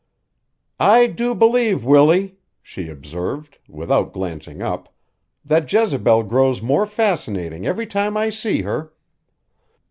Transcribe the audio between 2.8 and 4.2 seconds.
observed, without